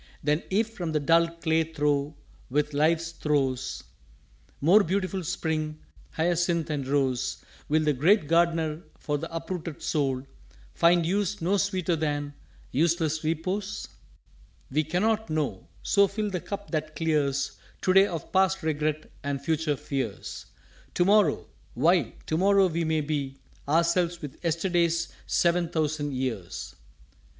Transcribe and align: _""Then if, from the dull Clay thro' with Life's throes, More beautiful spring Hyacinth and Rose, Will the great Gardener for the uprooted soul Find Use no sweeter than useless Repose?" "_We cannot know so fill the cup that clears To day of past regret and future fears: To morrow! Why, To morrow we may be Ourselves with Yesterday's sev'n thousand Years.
_""Then 0.23 0.41
if, 0.49 0.69
from 0.71 0.93
the 0.93 0.99
dull 0.99 1.27
Clay 1.27 1.63
thro' 1.63 2.15
with 2.49 2.73
Life's 2.73 3.11
throes, 3.11 3.83
More 4.59 4.81
beautiful 4.83 5.23
spring 5.23 5.77
Hyacinth 6.13 6.71
and 6.71 6.87
Rose, 6.87 7.45
Will 7.69 7.83
the 7.83 7.93
great 7.93 8.25
Gardener 8.27 8.81
for 8.97 9.19
the 9.19 9.31
uprooted 9.31 9.83
soul 9.83 10.25
Find 10.73 11.05
Use 11.05 11.39
no 11.39 11.57
sweeter 11.57 11.95
than 11.95 12.33
useless 12.71 13.23
Repose?" 13.23 13.89
"_We 14.73 14.89
cannot 14.89 15.29
know 15.29 15.67
so 15.83 16.07
fill 16.07 16.31
the 16.31 16.41
cup 16.41 16.71
that 16.71 16.95
clears 16.95 17.51
To 17.83 17.93
day 17.93 18.07
of 18.07 18.31
past 18.31 18.63
regret 18.63 19.07
and 19.23 19.39
future 19.39 19.75
fears: 19.75 20.47
To 20.95 21.05
morrow! 21.05 21.45
Why, 21.75 22.15
To 22.25 22.37
morrow 22.39 22.65
we 22.65 22.83
may 22.85 23.01
be 23.01 23.37
Ourselves 23.67 24.19
with 24.19 24.43
Yesterday's 24.43 25.09
sev'n 25.27 25.69
thousand 25.69 26.15
Years. 26.15 26.75